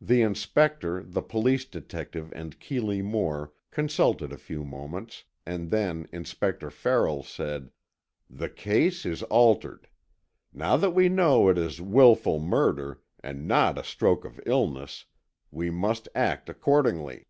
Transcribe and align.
The 0.00 0.22
Inspector, 0.22 1.02
the 1.02 1.20
police 1.20 1.66
detective 1.66 2.32
and 2.34 2.58
Keeley 2.58 3.02
Moore 3.02 3.52
consulted 3.70 4.32
a 4.32 4.38
few 4.38 4.64
moments 4.64 5.24
and 5.44 5.70
then 5.70 6.08
Inspector 6.12 6.70
Farrell 6.70 7.22
said: 7.22 7.70
"The 8.30 8.48
case 8.48 9.04
is 9.04 9.22
altered. 9.24 9.86
Now 10.54 10.78
that 10.78 10.92
we 10.94 11.10
know 11.10 11.50
it 11.50 11.58
is 11.58 11.78
wilful 11.78 12.38
murder, 12.40 13.02
and 13.22 13.46
not 13.46 13.76
a 13.76 13.84
stroke 13.84 14.24
of 14.24 14.40
illness, 14.46 15.04
we 15.50 15.68
must 15.70 16.08
act 16.14 16.48
accordingly. 16.48 17.26